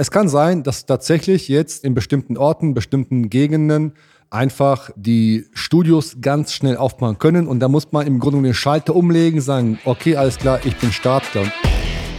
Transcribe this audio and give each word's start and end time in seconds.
Es 0.00 0.12
kann 0.12 0.28
sein, 0.28 0.62
dass 0.62 0.86
tatsächlich 0.86 1.48
jetzt 1.48 1.82
in 1.82 1.92
bestimmten 1.92 2.36
Orten, 2.36 2.72
bestimmten 2.72 3.30
Gegenden 3.30 3.94
einfach 4.30 4.90
die 4.94 5.46
Studios 5.54 6.18
ganz 6.20 6.52
schnell 6.52 6.76
aufmachen 6.76 7.18
können 7.18 7.48
und 7.48 7.58
da 7.58 7.66
muss 7.66 7.90
man 7.90 8.06
im 8.06 8.20
Grunde 8.20 8.40
den 8.40 8.54
Schalter 8.54 8.94
umlegen, 8.94 9.40
sagen, 9.40 9.80
okay, 9.84 10.14
alles 10.14 10.38
klar, 10.38 10.60
ich 10.64 10.76
bin 10.76 10.92
Startklar. 10.92 11.46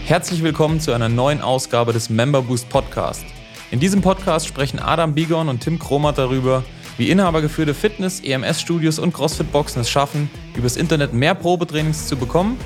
Herzlich 0.03 0.43
willkommen 0.43 0.81
zu 0.81 0.91
einer 0.91 1.07
neuen 1.07 1.39
Ausgabe 1.39 1.93
des 1.93 2.09
Member 2.09 2.41
Boost 2.41 2.67
Podcast. 2.67 3.23
In 3.71 3.79
diesem 3.79 4.01
Podcast 4.01 4.45
sprechen 4.45 4.79
Adam 4.79 5.13
Bigon 5.13 5.47
und 5.47 5.61
Tim 5.61 5.79
Kromat 5.79 6.17
darüber, 6.17 6.65
wie 6.97 7.09
inhabergeführte 7.09 7.73
Fitness-, 7.73 8.19
EMS-Studios 8.19 8.99
und 8.99 9.13
CrossFit-Boxen 9.13 9.83
es 9.83 9.89
schaffen, 9.89 10.29
übers 10.53 10.75
Internet 10.75 11.13
mehr 11.13 11.33
Probetrainings 11.33 12.07
zu 12.07 12.17
bekommen, 12.17 12.57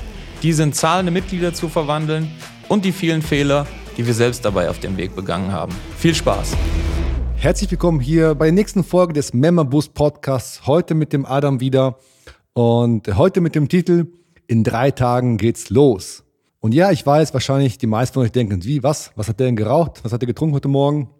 diese 0.42 0.64
in 0.64 0.72
zahlende 0.72 1.12
Mitglieder 1.12 1.54
zu 1.54 1.68
verwandeln 1.68 2.32
und 2.66 2.84
die 2.84 2.90
vielen 2.90 3.22
Fehler, 3.22 3.68
die 3.96 4.06
wir 4.06 4.14
selbst 4.14 4.44
dabei 4.44 4.68
auf 4.68 4.80
dem 4.80 4.96
Weg 4.96 5.14
begangen 5.14 5.52
haben. 5.52 5.72
Viel 5.96 6.14
Spaß! 6.14 6.56
Herzlich 7.36 7.70
willkommen 7.70 8.00
hier 8.00 8.34
bei 8.34 8.46
der 8.46 8.52
nächsten 8.52 8.84
Folge 8.84 9.12
des 9.12 9.34
Member 9.34 9.64
Boost 9.64 9.94
Podcasts. 9.94 10.66
Heute 10.66 10.94
mit 10.94 11.12
dem 11.12 11.26
Adam 11.26 11.60
wieder 11.60 11.98
und 12.54 13.06
heute 13.16 13.40
mit 13.40 13.54
dem 13.54 13.68
Titel 13.68 14.06
In 14.46 14.64
drei 14.64 14.90
Tagen 14.90 15.36
geht's 15.36 15.68
los. 15.70 16.24
Und 16.60 16.72
ja, 16.72 16.90
ich 16.90 17.04
weiß, 17.04 17.34
wahrscheinlich 17.34 17.76
die 17.76 17.86
meisten 17.86 18.14
von 18.14 18.22
euch 18.22 18.32
denken, 18.32 18.64
wie, 18.64 18.82
was? 18.82 19.12
Was 19.16 19.28
hat 19.28 19.38
der 19.38 19.46
denn 19.46 19.56
geraucht? 19.56 20.00
Was 20.02 20.12
hat 20.12 20.22
der 20.22 20.26
getrunken 20.26 20.54
heute 20.54 20.68
Morgen? 20.68 21.10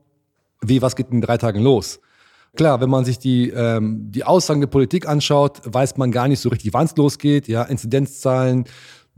Wie, 0.62 0.80
was 0.80 0.96
geht 0.96 1.10
in 1.10 1.20
drei 1.20 1.36
Tagen 1.36 1.60
los? 1.60 2.00
Klar, 2.56 2.80
wenn 2.80 2.88
man 2.88 3.04
sich 3.04 3.18
die, 3.18 3.50
ähm, 3.50 4.10
die 4.10 4.24
Aussagen 4.24 4.60
der 4.60 4.68
Politik 4.68 5.06
anschaut, 5.06 5.60
weiß 5.64 5.96
man 5.96 6.12
gar 6.12 6.28
nicht 6.28 6.40
so 6.40 6.48
richtig, 6.48 6.72
wann 6.72 6.86
es 6.86 6.96
losgeht. 6.96 7.48
Ja, 7.48 7.64
Inzidenzzahlen, 7.64 8.64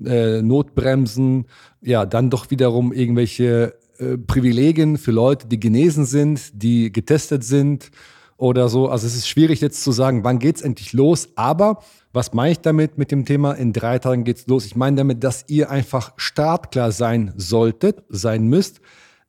äh, 0.05 0.43
Notbremsen, 0.43 1.47
ja, 1.81 2.07
dann 2.07 2.31
doch 2.31 2.51
wiederum 2.51 2.93
irgendwelche 2.93 3.75
äh, 3.99 4.19
Privilegien 4.19 4.99
für 4.99 5.13
Leute, 5.13 5.47
die 5.47 5.59
genesen 5.59 6.05
sind, 6.05 6.63
die 6.63 6.93
getestet 6.93 7.45
sind 7.45 7.91
oder 8.37 8.69
so. 8.69 8.89
Also 8.89 9.07
es 9.07 9.15
ist 9.15 9.29
schwierig 9.29 9.61
jetzt 9.61 9.83
zu 9.83 9.93
sagen, 9.93 10.25
wann 10.25 10.39
geht's 10.39 10.63
endlich 10.63 10.93
los. 10.93 11.29
Aber 11.37 11.83
was 12.13 12.33
meine 12.35 12.53
ich 12.53 12.61
damit 12.61 12.99
mit 12.99 13.11
dem 13.11 13.25
Thema, 13.25 13.53
in 13.53 13.73
drei 13.73 13.99
Tagen 13.99 14.25
geht's 14.25 14.47
los? 14.47 14.67
Ich 14.67 14.77
meine 14.77 14.97
damit, 14.97 15.25
dass 15.25 15.45
ihr 15.49 15.71
einfach 15.71 16.13
startklar 16.17 16.93
sein 16.93 17.33
solltet, 17.37 18.03
sein 18.09 18.47
müsst, 18.47 18.81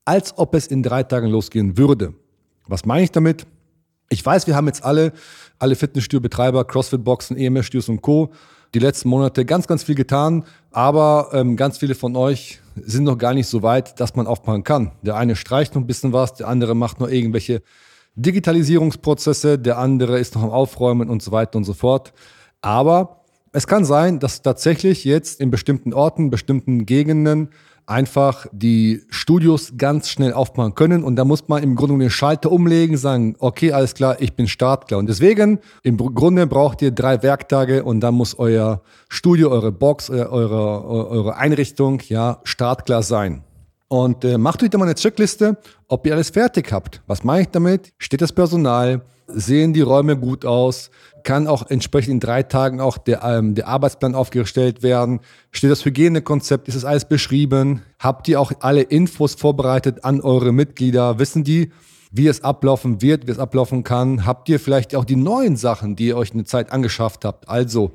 als 0.06 0.38
ob 0.38 0.56
es 0.56 0.68
in 0.68 0.84
drei 0.84 1.04
Tagen 1.04 1.28
losgehen 1.28 1.78
würde. 1.78 2.14
Was 2.68 2.86
meine 2.86 3.04
ich 3.04 3.12
damit? 3.12 3.46
Ich 4.10 4.26
weiß, 4.26 4.48
wir 4.48 4.56
haben 4.56 4.68
jetzt 4.68 4.84
alle, 4.84 5.12
alle 5.60 5.76
Fitnessstudio-Betreiber, 5.76 6.64
CrossFit-Boxen, 6.66 7.38
EMS-Studios 7.38 7.90
und 7.90 8.02
Co 8.02 8.32
die 8.74 8.80
letzten 8.80 9.10
Monate 9.10 9.46
ganz, 9.46 9.68
ganz 9.68 9.84
viel 9.84 9.96
getan, 9.96 10.44
aber 10.72 11.30
ähm, 11.34 11.56
ganz 11.56 11.78
viele 11.78 11.96
von 11.96 12.16
euch 12.16 12.60
sind 12.76 13.04
noch 13.04 13.18
gar 13.18 13.34
nicht 13.34 13.48
so 13.48 13.64
weit, 13.64 14.00
dass 14.00 14.16
man 14.16 14.28
aufmachen 14.28 14.64
kann. 14.64 14.92
Der 15.02 15.16
eine 15.16 15.36
streicht 15.36 15.76
noch 15.76 15.82
ein 15.82 15.88
bisschen 15.88 16.14
was, 16.14 16.34
der 16.34 16.48
andere 16.48 16.76
macht 16.76 17.00
noch 17.00 17.10
irgendwelche 17.10 17.62
Digitalisierungsprozesse, 18.16 19.60
der 19.60 19.78
andere 19.78 20.20
ist 20.20 20.36
noch 20.36 20.44
am 20.44 20.50
Aufräumen 20.50 21.10
und 21.10 21.22
so 21.22 21.32
weiter 21.32 21.58
und 21.58 21.64
so 21.64 21.74
fort. 21.74 22.14
Aber 22.62 23.22
es 23.52 23.68
kann 23.68 23.86
sein, 23.86 24.20
dass 24.20 24.42
tatsächlich 24.42 25.04
jetzt 25.04 25.40
in 25.40 25.52
bestimmten 25.52 25.94
Orten, 25.94 26.30
bestimmten 26.30 26.86
Gegenden 26.86 27.50
einfach 27.88 28.48
die 28.52 29.02
Studios 29.10 29.74
ganz 29.78 30.10
schnell 30.10 30.34
aufmachen 30.34 30.76
können. 30.76 31.04
Und 31.04 31.16
da 31.16 31.24
muss 31.24 31.48
man 31.48 31.64
im 31.64 31.76
Grunde 31.76 31.98
den 31.98 32.10
Schalter 32.10 32.52
umlegen, 32.52 32.98
sagen, 32.98 33.36
okay, 33.40 33.72
alles 33.72 33.94
klar, 33.96 34.18
ich 34.20 34.34
bin 34.34 34.48
startklar. 34.48 35.00
Und 35.00 35.08
deswegen, 35.08 35.60
im 35.84 35.98
Grunde 35.98 36.46
braucht 36.48 36.82
ihr 36.82 36.92
drei 36.92 37.24
Werktage 37.24 37.84
und 37.84 38.02
dann 38.02 38.14
muss 38.14 38.38
euer 38.38 38.82
Studio, 39.08 39.50
eure 39.50 39.72
Box, 39.72 40.10
eure, 40.10 40.86
eure 40.86 41.38
Einrichtung, 41.38 42.02
ja, 42.10 42.42
startklar 42.44 43.04
sein. 43.04 43.44
Und 43.88 44.26
äh, 44.26 44.38
macht 44.38 44.62
euch 44.64 44.70
da 44.70 44.78
mal 44.78 44.84
eine 44.84 44.96
Checkliste, 44.96 45.58
ob 45.88 46.06
ihr 46.06 46.14
alles 46.14 46.30
fertig 46.30 46.74
habt. 46.74 47.02
Was 47.08 47.24
mache 47.24 47.42
ich 47.42 47.48
damit? 47.48 47.94
Steht 47.98 48.22
das 48.22 48.34
Personal? 48.34 49.02
Sehen 49.28 49.74
die 49.74 49.82
Räume 49.82 50.18
gut 50.18 50.46
aus? 50.46 50.90
Kann 51.24 51.48
auch 51.48 51.70
entsprechend 51.70 52.12
in 52.14 52.20
drei 52.22 52.44
Tagen 52.44 52.80
auch 52.80 52.98
der, 52.98 53.22
ähm, 53.24 53.56
der 53.56 53.68
Arbeitsplan 53.68 54.16
aufgestellt 54.16 54.84
werden? 54.84 55.20
Steht 55.52 55.70
das 55.70 55.84
Hygienekonzept? 55.84 56.70
Ist 56.70 56.76
das 56.76 56.86
alles 56.86 57.06
beschrieben? 57.06 57.82
Habt 58.00 58.30
ihr 58.30 58.40
auch 58.40 58.54
alle 58.62 58.84
Infos 58.84 59.36
vorbereitet 59.36 60.06
an 60.06 60.22
eure 60.22 60.54
Mitglieder? 60.54 61.20
Wissen 61.20 61.44
die, 61.44 61.72
wie 62.12 62.28
es 62.28 62.44
ablaufen 62.44 63.02
wird, 63.02 63.28
wie 63.28 63.32
es 63.32 63.40
ablaufen 63.40 63.84
kann? 63.84 64.26
Habt 64.26 64.48
ihr 64.48 64.62
vielleicht 64.62 64.96
auch 64.96 65.04
die 65.04 65.18
neuen 65.18 65.58
Sachen, 65.58 65.98
die 65.98 66.08
ihr 66.08 66.18
euch 66.18 66.32
eine 66.32 66.46
Zeit 66.46 66.72
angeschafft 66.72 67.26
habt? 67.26 67.50
Also 67.50 67.92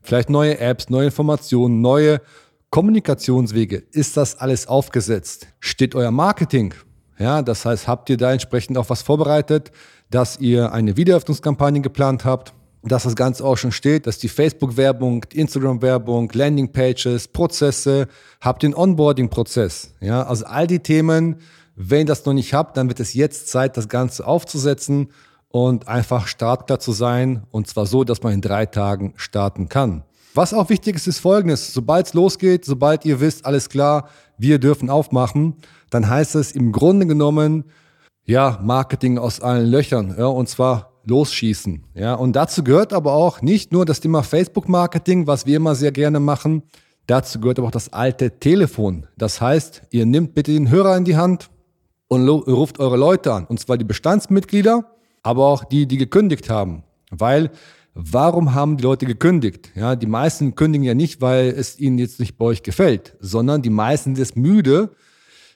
vielleicht 0.00 0.30
neue 0.30 0.58
Apps, 0.58 0.88
neue 0.88 1.06
Informationen, 1.06 1.82
neue 1.82 2.22
Kommunikationswege. 2.70 3.82
Ist 3.92 4.16
das 4.16 4.38
alles 4.38 4.66
aufgesetzt? 4.66 5.48
Steht 5.58 5.94
euer 5.94 6.10
Marketing? 6.10 6.72
Ja, 7.18 7.42
das 7.42 7.66
heißt, 7.66 7.86
habt 7.86 8.08
ihr 8.08 8.16
da 8.16 8.32
entsprechend 8.32 8.78
auch 8.78 8.88
was 8.88 9.02
vorbereitet, 9.02 9.72
dass 10.10 10.38
ihr 10.38 10.72
eine 10.72 10.96
Wiederöffnungskampagne 10.96 11.80
geplant 11.80 12.24
habt? 12.24 12.52
dass 12.82 13.02
das 13.02 13.14
Ganze 13.14 13.44
auch 13.44 13.56
schon 13.56 13.72
steht, 13.72 14.06
dass 14.06 14.18
die 14.18 14.28
Facebook-Werbung, 14.28 15.24
Instagram-Werbung, 15.32 16.30
Landing-Pages, 16.32 17.28
Prozesse, 17.28 18.08
habt 18.40 18.62
den 18.62 18.74
Onboarding-Prozess. 18.74 19.94
Ja, 20.00 20.22
also 20.22 20.46
all 20.46 20.66
die 20.66 20.78
Themen, 20.78 21.36
wenn 21.76 22.00
ihr 22.00 22.06
das 22.06 22.24
noch 22.24 22.32
nicht 22.32 22.54
habt, 22.54 22.76
dann 22.76 22.88
wird 22.88 23.00
es 23.00 23.14
jetzt 23.14 23.48
Zeit, 23.48 23.76
das 23.76 23.88
Ganze 23.88 24.26
aufzusetzen 24.26 25.10
und 25.48 25.88
einfach 25.88 26.26
startklar 26.26 26.80
zu 26.80 26.92
sein. 26.92 27.42
Und 27.50 27.66
zwar 27.66 27.86
so, 27.86 28.04
dass 28.04 28.22
man 28.22 28.32
in 28.32 28.40
drei 28.40 28.66
Tagen 28.66 29.12
starten 29.16 29.68
kann. 29.68 30.04
Was 30.34 30.54
auch 30.54 30.70
wichtig 30.70 30.96
ist, 30.96 31.08
ist 31.08 31.18
folgendes. 31.18 31.74
Sobald 31.74 32.06
es 32.06 32.14
losgeht, 32.14 32.64
sobald 32.64 33.04
ihr 33.04 33.20
wisst, 33.20 33.44
alles 33.44 33.68
klar, 33.68 34.08
wir 34.38 34.58
dürfen 34.58 34.88
aufmachen, 34.88 35.56
dann 35.90 36.08
heißt 36.08 36.36
es 36.36 36.52
im 36.52 36.72
Grunde 36.72 37.06
genommen, 37.06 37.64
ja, 38.24 38.58
Marketing 38.62 39.18
aus 39.18 39.40
allen 39.40 39.70
Löchern. 39.70 40.14
Ja, 40.16 40.26
und 40.26 40.48
zwar 40.48 40.90
losschießen. 41.04 41.84
Ja, 41.94 42.14
und 42.14 42.34
dazu 42.34 42.62
gehört 42.62 42.92
aber 42.92 43.12
auch 43.12 43.42
nicht 43.42 43.72
nur 43.72 43.84
das 43.84 44.00
Thema 44.00 44.22
Facebook-Marketing, 44.22 45.26
was 45.26 45.46
wir 45.46 45.56
immer 45.56 45.74
sehr 45.74 45.92
gerne 45.92 46.20
machen. 46.20 46.62
Dazu 47.06 47.40
gehört 47.40 47.58
aber 47.58 47.68
auch 47.68 47.72
das 47.72 47.92
alte 47.92 48.38
Telefon. 48.38 49.06
Das 49.18 49.40
heißt, 49.40 49.82
ihr 49.90 50.06
nehmt 50.06 50.34
bitte 50.34 50.52
den 50.52 50.70
Hörer 50.70 50.96
in 50.96 51.04
die 51.04 51.16
Hand 51.16 51.50
und 52.08 52.28
ruft 52.28 52.78
eure 52.78 52.96
Leute 52.96 53.32
an. 53.32 53.46
Und 53.46 53.60
zwar 53.60 53.78
die 53.78 53.84
Bestandsmitglieder, 53.84 54.84
aber 55.22 55.46
auch 55.46 55.64
die, 55.64 55.86
die 55.86 55.96
gekündigt 55.96 56.50
haben. 56.50 56.84
Weil, 57.10 57.50
warum 57.94 58.54
haben 58.54 58.76
die 58.76 58.84
Leute 58.84 59.06
gekündigt? 59.06 59.70
Ja, 59.74 59.96
die 59.96 60.06
meisten 60.06 60.54
kündigen 60.54 60.84
ja 60.84 60.94
nicht, 60.94 61.20
weil 61.20 61.48
es 61.48 61.78
ihnen 61.78 61.98
jetzt 61.98 62.20
nicht 62.20 62.38
bei 62.38 62.44
euch 62.44 62.62
gefällt, 62.62 63.16
sondern 63.20 63.62
die 63.62 63.70
meisten 63.70 64.14
sind 64.14 64.36
müde, 64.36 64.90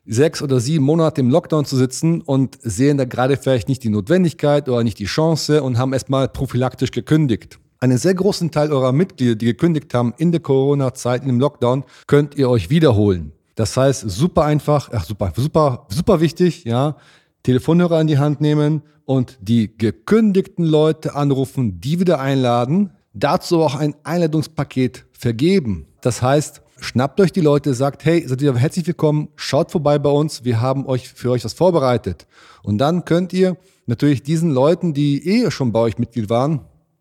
sechs 0.06 0.42
oder 0.42 0.60
sieben 0.60 0.84
Monate 0.84 1.20
im 1.20 1.30
Lockdown 1.30 1.64
zu 1.64 1.76
sitzen 1.76 2.20
und 2.20 2.58
sehen 2.62 2.98
da 2.98 3.04
gerade 3.04 3.36
vielleicht 3.36 3.68
nicht 3.68 3.82
die 3.84 3.88
Notwendigkeit 3.88 4.68
oder 4.68 4.84
nicht 4.84 4.98
die 4.98 5.06
Chance 5.06 5.62
und 5.62 5.78
haben 5.78 5.92
erstmal 5.92 6.28
prophylaktisch 6.28 6.90
gekündigt. 6.90 7.58
Einen 7.80 7.98
sehr 7.98 8.14
großen 8.14 8.50
Teil 8.50 8.72
eurer 8.72 8.92
Mitglieder, 8.92 9.34
die 9.34 9.46
gekündigt 9.46 9.92
haben 9.94 10.14
in 10.16 10.32
der 10.32 10.40
Corona-Zeit, 10.40 11.24
im 11.24 11.40
Lockdown, 11.40 11.84
könnt 12.06 12.34
ihr 12.36 12.48
euch 12.48 12.70
wiederholen. 12.70 13.32
Das 13.54 13.76
heißt, 13.76 14.08
super 14.08 14.44
einfach, 14.44 14.90
ach 14.92 15.04
super, 15.04 15.32
super, 15.36 15.86
super 15.88 16.20
wichtig, 16.20 16.64
ja. 16.64 16.96
Telefonhörer 17.42 18.00
in 18.00 18.06
die 18.06 18.18
Hand 18.18 18.40
nehmen 18.40 18.82
und 19.04 19.38
die 19.40 19.76
gekündigten 19.76 20.64
Leute 20.64 21.14
anrufen, 21.14 21.80
die 21.80 22.00
wieder 22.00 22.20
einladen, 22.20 22.90
dazu 23.12 23.60
auch 23.60 23.74
ein 23.74 23.94
Einladungspaket 24.02 25.04
vergeben. 25.12 25.86
Das 26.00 26.22
heißt, 26.22 26.62
Schnappt 26.84 27.18
euch 27.18 27.32
die 27.32 27.40
Leute, 27.40 27.72
sagt, 27.72 28.04
hey, 28.04 28.28
seid 28.28 28.42
ihr 28.42 28.54
herzlich 28.56 28.86
willkommen, 28.86 29.30
schaut 29.36 29.70
vorbei 29.70 29.98
bei 29.98 30.10
uns, 30.10 30.44
wir 30.44 30.60
haben 30.60 30.84
euch 30.84 31.08
für 31.08 31.30
euch 31.30 31.42
was 31.42 31.54
vorbereitet. 31.54 32.26
Und 32.62 32.76
dann 32.76 33.06
könnt 33.06 33.32
ihr 33.32 33.56
natürlich 33.86 34.22
diesen 34.22 34.50
Leuten, 34.50 34.92
die 34.92 35.26
eh 35.26 35.50
schon 35.50 35.72
bei 35.72 35.80
euch 35.80 35.96
Mitglied 35.96 36.28
waren, 36.28 36.60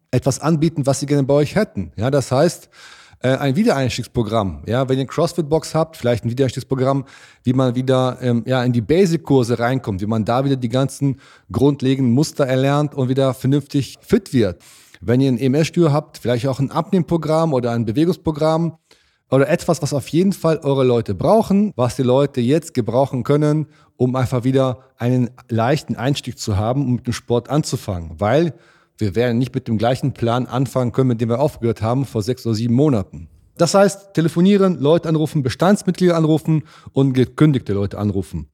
etwas 0.10 0.40
anbieten, 0.40 0.86
was 0.86 1.02
sie 1.02 1.06
gerne 1.06 1.24
bei 1.24 1.34
euch 1.34 1.56
hätten. 1.56 1.92
Ja, 1.98 2.10
das 2.10 2.32
heißt, 2.32 2.70
äh, 3.20 3.36
ein 3.36 3.58
Wiedereinstiegsprogramm. 3.58 4.64
Ja, 4.68 4.88
wenn 4.88 5.00
ihr 5.00 5.06
CrossFit-Box 5.06 5.76
habt, 5.76 5.98
vielleicht 5.98 6.24
ein 6.24 6.30
Wiedereinstiegsprogramm, 6.30 7.04
wie 7.44 7.52
man 7.52 7.76
wieder 7.76 8.20
ähm, 8.22 8.44
ja, 8.48 8.64
in 8.64 8.72
die 8.72 8.82
Basic-Kurse 8.82 9.60
reinkommt, 9.60 10.00
wie 10.00 10.08
man 10.08 10.24
da 10.24 10.46
wieder 10.46 10.56
die 10.56 10.70
ganzen 10.70 11.20
grundlegenden 11.52 12.14
Muster 12.14 12.46
erlernt 12.46 12.96
und 12.96 13.10
wieder 13.10 13.34
vernünftig 13.34 13.98
fit 14.00 14.32
wird. 14.32 14.62
Wenn 15.02 15.20
ihr 15.20 15.30
ein 15.30 15.38
EMS-Studio 15.38 15.92
habt, 15.92 16.20
vielleicht 16.20 16.48
auch 16.48 16.62
ein 16.62 16.72
Abnehmprogramm 16.72 17.52
oder 17.52 17.72
ein 17.72 17.84
Bewegungsprogramm, 17.84 18.78
oder 19.34 19.50
etwas, 19.50 19.82
was 19.82 19.96
auf 19.96 20.08
jeden 20.10 20.32
Fall 20.32 20.60
eure 20.60 20.84
Leute 20.84 21.16
brauchen, 21.16 21.74
was 21.76 21.96
die 21.96 22.04
Leute 22.04 22.40
jetzt 22.40 22.76
gebrauchen 22.76 23.24
können, 23.24 23.66
um 23.98 24.16
einfach 24.16 24.44
wieder 24.44 24.84
einen 24.98 25.32
leichten 25.50 25.96
Einstieg 25.96 26.38
zu 26.38 26.56
haben, 26.56 26.86
um 26.86 26.96
mit 26.98 27.08
dem 27.08 27.14
Sport 27.14 27.50
anzufangen. 27.50 28.20
Weil 28.20 28.54
wir 29.00 29.16
werden 29.16 29.40
nicht 29.40 29.56
mit 29.56 29.68
dem 29.68 29.80
gleichen 29.80 30.14
Plan 30.14 30.46
anfangen 30.46 30.92
können, 30.92 31.08
mit 31.08 31.20
dem 31.20 31.30
wir 31.30 31.40
aufgehört 31.40 31.82
haben 31.82 32.06
vor 32.06 32.22
sechs 32.22 32.46
oder 32.46 32.54
sieben 32.54 32.76
Monaten. 32.76 33.28
Das 33.58 33.74
heißt, 33.74 34.14
telefonieren, 34.14 34.80
Leute 34.80 35.10
anrufen, 35.10 35.42
Bestandsmitglieder 35.42 36.16
anrufen 36.16 36.66
und 36.92 37.14
gekündigte 37.14 37.74
Leute 37.74 37.98
anrufen. 37.98 38.52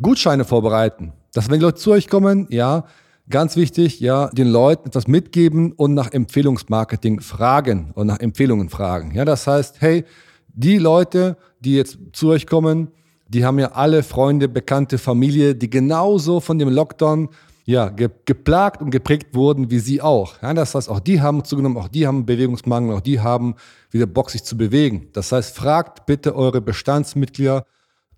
Gutscheine 0.00 0.46
vorbereiten. 0.46 1.12
Dass 1.34 1.50
wenn 1.50 1.60
Leute 1.60 1.78
zu 1.78 1.90
euch 1.90 2.08
kommen, 2.08 2.46
ja, 2.48 2.86
Ganz 3.30 3.56
wichtig, 3.56 4.00
ja, 4.00 4.28
den 4.28 4.48
Leuten 4.48 4.88
etwas 4.88 5.06
mitgeben 5.06 5.72
und 5.72 5.94
nach 5.94 6.12
Empfehlungsmarketing 6.12 7.20
fragen 7.20 7.92
und 7.94 8.08
nach 8.08 8.18
Empfehlungen 8.18 8.68
fragen. 8.68 9.14
Ja, 9.14 9.24
das 9.24 9.46
heißt, 9.46 9.80
hey, 9.80 10.04
die 10.52 10.78
Leute, 10.78 11.36
die 11.60 11.76
jetzt 11.76 11.98
zu 12.12 12.30
euch 12.30 12.46
kommen, 12.46 12.88
Die 13.32 13.44
haben 13.44 13.60
ja 13.60 13.70
alle 13.72 14.02
Freunde, 14.02 14.48
Bekannte, 14.48 14.98
Familie, 14.98 15.54
die 15.54 15.70
genauso 15.70 16.40
von 16.40 16.58
dem 16.58 16.68
Lockdown 16.68 17.28
ja, 17.64 17.88
ge 17.88 18.08
geplagt 18.24 18.82
und 18.82 18.90
geprägt 18.90 19.36
wurden 19.36 19.70
wie 19.70 19.78
sie 19.78 20.02
auch. 20.02 20.42
Ja, 20.42 20.52
das 20.52 20.74
heißt, 20.74 20.88
auch 20.88 20.98
die 20.98 21.20
haben 21.20 21.44
zugenommen, 21.44 21.76
auch 21.76 21.86
die 21.86 22.08
haben 22.08 22.26
Bewegungsmangel, 22.26 22.96
auch 22.96 23.00
die 23.00 23.20
haben 23.20 23.54
wieder 23.92 24.06
Bock, 24.06 24.30
sich 24.30 24.42
zu 24.42 24.56
bewegen. 24.56 25.08
Das 25.12 25.30
heißt, 25.30 25.54
fragt 25.54 26.06
bitte 26.06 26.34
eure 26.34 26.60
Bestandsmitglieder, 26.60 27.64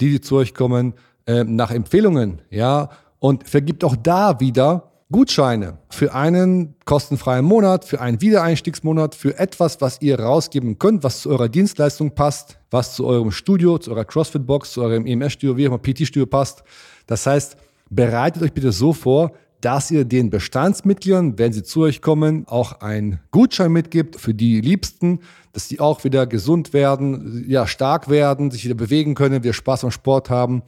die, 0.00 0.10
die 0.10 0.20
zu 0.22 0.36
euch 0.36 0.54
kommen, 0.54 0.94
äh, 1.26 1.44
nach 1.44 1.70
Empfehlungen, 1.70 2.40
ja, 2.48 2.88
und 3.18 3.46
vergibt 3.46 3.84
auch 3.84 3.96
da 3.96 4.40
wieder 4.40 4.91
Gutscheine 5.12 5.78
für 5.90 6.14
einen 6.14 6.74
kostenfreien 6.84 7.44
Monat, 7.44 7.84
für 7.84 8.00
einen 8.00 8.20
Wiedereinstiegsmonat, 8.20 9.14
für 9.14 9.38
etwas, 9.38 9.80
was 9.80 10.00
ihr 10.00 10.18
rausgeben 10.18 10.78
könnt, 10.78 11.04
was 11.04 11.20
zu 11.20 11.30
eurer 11.30 11.48
Dienstleistung 11.48 12.14
passt, 12.14 12.58
was 12.70 12.96
zu 12.96 13.06
eurem 13.06 13.30
Studio, 13.30 13.78
zu 13.78 13.92
eurer 13.92 14.04
CrossFit-Box, 14.04 14.72
zu 14.72 14.82
eurem 14.82 15.06
EMS-Studio, 15.06 15.56
wie 15.56 15.68
auch 15.68 15.72
immer 15.72 15.78
PT-Studio 15.78 16.26
passt. 16.26 16.64
Das 17.06 17.26
heißt, 17.26 17.56
bereitet 17.90 18.42
euch 18.42 18.52
bitte 18.52 18.72
so 18.72 18.92
vor, 18.92 19.32
dass 19.60 19.92
ihr 19.92 20.04
den 20.04 20.28
Bestandsmitgliedern, 20.28 21.38
wenn 21.38 21.52
sie 21.52 21.62
zu 21.62 21.82
euch 21.82 22.02
kommen, 22.02 22.46
auch 22.48 22.80
einen 22.80 23.20
Gutschein 23.30 23.70
mitgibt 23.70 24.20
für 24.20 24.34
die 24.34 24.60
Liebsten, 24.60 25.20
dass 25.52 25.68
die 25.68 25.78
auch 25.78 26.02
wieder 26.02 26.26
gesund 26.26 26.72
werden, 26.72 27.44
ja, 27.46 27.68
stark 27.68 28.10
werden, 28.10 28.50
sich 28.50 28.64
wieder 28.64 28.74
bewegen 28.74 29.14
können, 29.14 29.44
wir 29.44 29.52
Spaß 29.52 29.84
am 29.84 29.92
Sport 29.92 30.30
haben. 30.30 30.62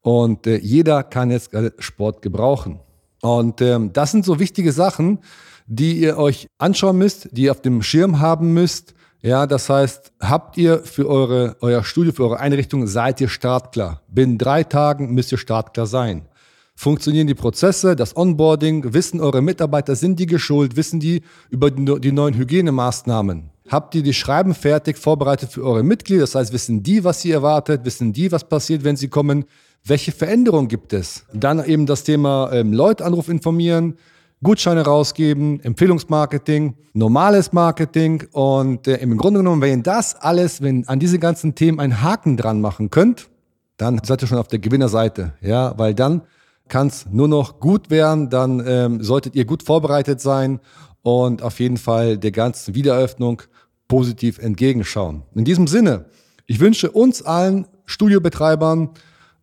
Und 0.00 0.46
äh, 0.46 0.56
jeder 0.56 1.02
kann 1.02 1.30
jetzt 1.30 1.50
Sport 1.78 2.22
gebrauchen. 2.22 2.80
Und 3.22 3.60
ähm, 3.60 3.92
das 3.92 4.12
sind 4.12 4.24
so 4.24 4.38
wichtige 4.38 4.72
Sachen, 4.72 5.18
die 5.66 6.00
ihr 6.00 6.16
euch 6.16 6.48
anschauen 6.58 6.98
müsst, 6.98 7.28
die 7.32 7.42
ihr 7.42 7.52
auf 7.52 7.62
dem 7.62 7.82
Schirm 7.82 8.20
haben 8.20 8.52
müsst. 8.52 8.94
Ja, 9.22 9.46
das 9.46 9.68
heißt, 9.68 10.12
habt 10.20 10.56
ihr 10.56 10.82
für 10.82 11.08
eure, 11.08 11.56
euer 11.60 11.84
Studio, 11.84 12.12
für 12.12 12.24
eure 12.24 12.40
Einrichtung, 12.40 12.86
seid 12.86 13.20
ihr 13.20 13.28
startklar. 13.28 14.00
Binnen 14.08 14.38
drei 14.38 14.64
Tagen 14.64 15.12
müsst 15.12 15.30
ihr 15.30 15.38
startklar 15.38 15.86
sein. 15.86 16.26
Funktionieren 16.74 17.26
die 17.26 17.34
Prozesse, 17.34 17.94
das 17.94 18.16
Onboarding, 18.16 18.94
wissen 18.94 19.20
eure 19.20 19.42
Mitarbeiter, 19.42 19.94
sind 19.94 20.18
die 20.18 20.24
geschult, 20.24 20.76
wissen 20.76 20.98
die 20.98 21.20
über 21.50 21.70
die 21.70 22.12
neuen 22.12 22.34
Hygienemaßnahmen? 22.34 23.50
Habt 23.68 23.94
ihr 23.94 24.02
die 24.02 24.14
Schreiben 24.14 24.54
fertig, 24.54 24.96
vorbereitet 24.96 25.52
für 25.52 25.62
eure 25.62 25.82
Mitglieder? 25.82 26.22
Das 26.22 26.34
heißt, 26.34 26.54
wissen 26.54 26.82
die, 26.82 27.04
was 27.04 27.20
sie 27.20 27.30
erwartet? 27.30 27.84
Wissen 27.84 28.14
die, 28.14 28.32
was 28.32 28.48
passiert, 28.48 28.82
wenn 28.82 28.96
sie 28.96 29.08
kommen? 29.08 29.44
Welche 29.84 30.12
Veränderungen 30.12 30.68
gibt 30.68 30.92
es? 30.92 31.24
Dann 31.32 31.64
eben 31.64 31.86
das 31.86 32.04
Thema 32.04 32.50
ähm, 32.52 32.72
Leutanruf 32.72 33.28
informieren, 33.28 33.96
Gutscheine 34.42 34.82
rausgeben, 34.82 35.60
Empfehlungsmarketing, 35.60 36.74
normales 36.94 37.52
Marketing 37.52 38.24
und 38.32 38.86
äh, 38.86 38.96
im 38.96 39.16
Grunde 39.18 39.40
genommen, 39.40 39.60
wenn 39.60 39.78
ihr 39.78 39.82
das 39.82 40.14
alles, 40.16 40.62
wenn 40.62 40.88
an 40.88 40.98
diese 40.98 41.18
ganzen 41.18 41.54
Themen 41.54 41.80
einen 41.80 42.02
Haken 42.02 42.36
dran 42.36 42.60
machen 42.60 42.90
könnt, 42.90 43.28
dann 43.76 44.00
seid 44.02 44.22
ihr 44.22 44.28
schon 44.28 44.38
auf 44.38 44.48
der 44.48 44.58
Gewinnerseite, 44.58 45.34
ja, 45.40 45.74
weil 45.78 45.94
dann 45.94 46.22
kann 46.68 46.86
es 46.86 47.06
nur 47.10 47.28
noch 47.28 47.60
gut 47.60 47.90
werden, 47.90 48.30
dann 48.30 48.62
ähm, 48.66 49.02
solltet 49.02 49.34
ihr 49.34 49.44
gut 49.44 49.62
vorbereitet 49.62 50.20
sein 50.20 50.60
und 51.02 51.42
auf 51.42 51.60
jeden 51.60 51.76
Fall 51.76 52.16
der 52.16 52.30
ganzen 52.30 52.74
Wiedereröffnung 52.74 53.42
positiv 53.88 54.38
entgegenschauen. 54.38 55.24
In 55.34 55.44
diesem 55.44 55.66
Sinne, 55.66 56.06
ich 56.46 56.60
wünsche 56.60 56.90
uns 56.90 57.22
allen 57.22 57.66
Studiobetreibern, 57.86 58.90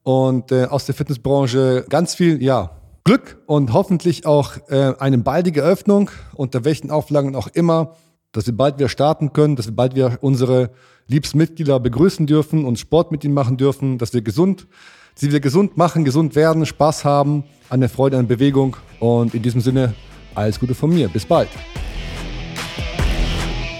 und 0.07 0.53
äh, 0.53 0.63
aus 0.63 0.85
der 0.85 0.95
Fitnessbranche 0.95 1.85
ganz 1.89 2.15
viel, 2.15 2.41
ja, 2.41 2.71
Glück 3.03 3.39
und 3.45 3.73
hoffentlich 3.73 4.25
auch 4.25 4.53
äh, 4.69 4.93
eine 4.99 5.17
baldige 5.17 5.61
Öffnung, 5.63 6.09
unter 6.33 6.63
welchen 6.63 6.91
Auflagen 6.91 7.35
auch 7.35 7.49
immer, 7.49 7.93
dass 8.31 8.45
wir 8.45 8.55
bald 8.55 8.77
wieder 8.77 8.87
starten 8.87 9.33
können, 9.33 9.57
dass 9.57 9.67
wir 9.67 9.75
bald 9.75 9.95
wieder 9.95 10.17
unsere 10.21 10.69
liebsten 11.07 11.37
Mitglieder 11.37 11.81
begrüßen 11.81 12.25
dürfen 12.25 12.63
und 12.63 12.79
Sport 12.79 13.11
mit 13.11 13.25
ihnen 13.25 13.33
machen 13.33 13.57
dürfen, 13.57 13.97
dass 13.97 14.13
wir 14.13 14.21
gesund, 14.21 14.67
sie 15.13 15.27
wieder 15.27 15.41
gesund 15.41 15.75
machen, 15.75 16.05
gesund 16.05 16.35
werden, 16.35 16.65
Spaß 16.65 17.03
haben 17.03 17.43
an 17.67 17.81
der 17.81 17.89
Freude 17.89 18.17
an 18.17 18.27
Bewegung 18.27 18.77
und 19.01 19.35
in 19.35 19.41
diesem 19.41 19.59
Sinne 19.59 19.93
alles 20.35 20.57
Gute 20.57 20.73
von 20.73 20.89
mir. 20.89 21.09
Bis 21.09 21.25
bald. 21.25 21.49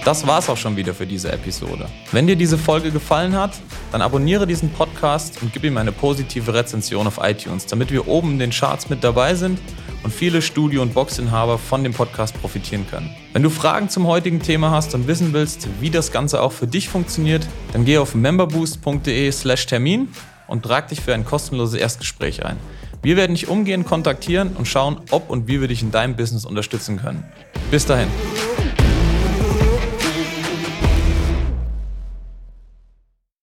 Das 0.08 0.26
war's 0.26 0.48
auch 0.48 0.56
schon 0.56 0.74
wieder 0.74 0.94
für 0.94 1.06
diese 1.06 1.30
Episode. 1.30 1.86
Wenn 2.12 2.26
dir 2.26 2.34
diese 2.34 2.56
Folge 2.56 2.90
gefallen 2.90 3.36
hat, 3.36 3.52
dann 3.92 4.00
abonniere 4.00 4.46
diesen 4.46 4.70
Podcast 4.70 5.42
und 5.42 5.52
gib 5.52 5.64
ihm 5.64 5.76
eine 5.76 5.92
positive 5.92 6.54
Rezension 6.54 7.06
auf 7.06 7.20
iTunes, 7.22 7.66
damit 7.66 7.92
wir 7.92 8.08
oben 8.08 8.30
in 8.30 8.38
den 8.38 8.50
Charts 8.50 8.88
mit 8.88 9.04
dabei 9.04 9.34
sind 9.34 9.60
und 10.02 10.10
viele 10.10 10.40
Studio- 10.40 10.80
und 10.80 10.94
Boxinhaber 10.94 11.58
von 11.58 11.84
dem 11.84 11.92
Podcast 11.92 12.40
profitieren 12.40 12.86
können. 12.88 13.14
Wenn 13.34 13.42
du 13.42 13.50
Fragen 13.50 13.90
zum 13.90 14.06
heutigen 14.06 14.40
Thema 14.40 14.70
hast 14.70 14.94
und 14.94 15.06
wissen 15.08 15.34
willst, 15.34 15.68
wie 15.78 15.90
das 15.90 16.10
Ganze 16.10 16.40
auch 16.40 16.52
für 16.52 16.66
dich 16.66 16.88
funktioniert, 16.88 17.46
dann 17.74 17.84
geh 17.84 17.98
auf 17.98 18.14
memberboost.de/termin 18.14 20.08
und 20.46 20.62
trag 20.62 20.88
dich 20.88 21.02
für 21.02 21.12
ein 21.12 21.26
kostenloses 21.26 21.78
Erstgespräch 21.78 22.46
ein. 22.46 22.56
Wir 23.02 23.18
werden 23.18 23.34
dich 23.34 23.48
umgehend 23.48 23.86
kontaktieren 23.86 24.56
und 24.56 24.66
schauen, 24.66 25.02
ob 25.10 25.28
und 25.28 25.48
wie 25.48 25.60
wir 25.60 25.68
dich 25.68 25.82
in 25.82 25.90
deinem 25.90 26.16
Business 26.16 26.46
unterstützen 26.46 26.96
können. 26.96 27.24
Bis 27.70 27.84
dahin. 27.84 28.08